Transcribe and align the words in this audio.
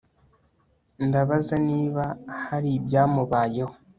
Ndabaza 1.07 1.55
niba 1.69 2.03
hari 2.43 2.69
ibyamubayeho 2.77 3.73